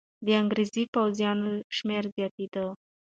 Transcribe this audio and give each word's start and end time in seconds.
د 0.25 0.27
انګریزي 0.41 0.83
پوځونو 0.93 1.51
شمېر 1.77 2.03
زیاتېده. 2.15 2.65